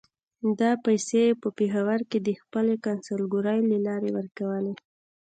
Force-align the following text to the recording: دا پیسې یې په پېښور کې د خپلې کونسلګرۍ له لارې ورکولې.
دا 0.59 0.71
پیسې 0.85 1.19
یې 1.27 1.39
په 1.41 1.49
پېښور 1.57 1.99
کې 2.09 2.19
د 2.27 2.29
خپلې 2.41 2.75
کونسلګرۍ 2.85 3.59
له 3.71 3.77
لارې 3.85 4.09
ورکولې. 4.17 4.73